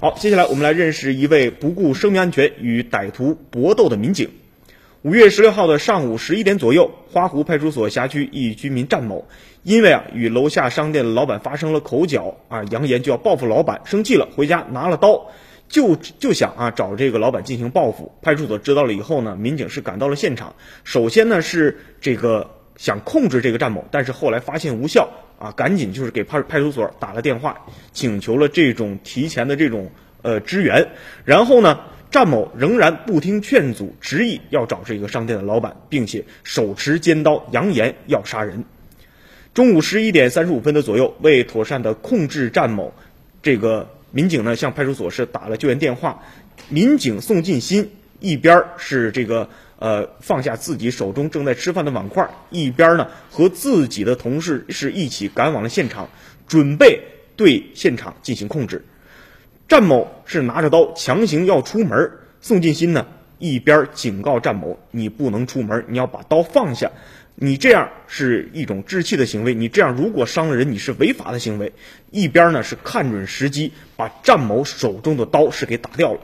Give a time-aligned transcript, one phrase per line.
[0.00, 4.30] 好，接下来我们来认识一位不顾生命安全与歹徒搏斗的民警。
[5.02, 9.26] 五月十六号的上午十一点左右，花湖派出所辖区一居民战某，
[9.64, 15.32] 因为啊与楼下商店的老板发生了口角啊，扬言就要报复老板，生气了，回家拿了刀，
[15.68, 18.12] 就就想啊找这个老板进行报复。
[18.22, 20.54] 派出所知道了以后呢，民警是赶到了现场，
[20.84, 22.48] 首先呢是这个
[22.78, 25.06] 想控制这个战某，但是后来发现无效
[25.38, 29.90] 啊，赶紧就是给派派出所打了电话，请求了这种提前的这种
[30.22, 30.88] 呃支援，
[31.26, 31.78] 然后呢。
[32.10, 38.64] 战某仍然不听劝阻，执意要找这个商店的老板，并且手持尖刀，扬言要杀人。
[39.52, 42.94] 中午十一点三十五分的左右，为妥善的控制战某，
[43.42, 46.22] 这个民警呢向派出所是打了救援电话。
[46.70, 47.90] 民警宋进新
[48.20, 56.08] 一边是这个呃放下自己手中正在吃饭的碗筷，一边呢和自己的同事是一起赶往了现场，
[56.46, 57.00] 准备
[57.36, 58.84] 对现场进行控制。
[59.68, 63.06] 战某是拿着刀强行要出门，宋进新呢
[63.38, 66.90] 一边警告战某：“你不能出门，你要把刀放下，
[67.34, 71.72] 你这样是一种置气的行为，你这样如果伤了人，你是违法的行为。”
[72.10, 76.20] 一边呢是看准时机，把战某手中的刀是给打掉了。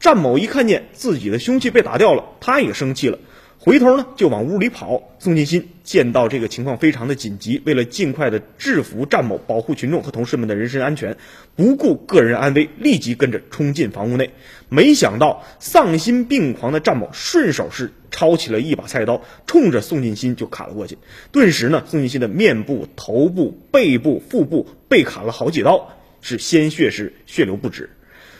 [0.00, 3.18] 战某一看见自己的凶器被打掉了，他也生气了。
[3.60, 5.02] 回头呢，就往屋里跑。
[5.18, 11.16] 宋进新见到这个情况非常的紧急，为了尽快的制服战某，保护群众和同事们的人身安全，
[11.56, 14.30] 不顾个人安危，立即跟着冲进房屋内。
[14.68, 20.96] 没想到丧心病狂的战某顺手是抄起了一把菜刀，冲着宋进新就砍了过去。
[21.32, 27.90] 顿时呢，宋进新的面部、头部、背部、腹部被砍了好几刀，是鲜血是血流不止。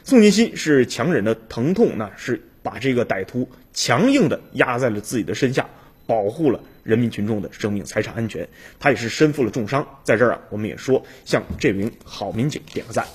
[0.04, 2.40] 宋金鑫是强忍着疼痛，那是。
[2.60, 5.66] 把这个歹徒强硬的压在了自己的身下，
[6.06, 8.46] 保护了人民群众的生命财产安全。
[8.78, 13.06] 他也是身负了重伤，在这儿啊，我们也说向这名好民警点个赞。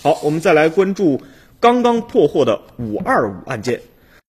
[0.00, 1.20] 好，我们再来关注
[1.60, 3.78] 刚刚破获的“五二五”案件。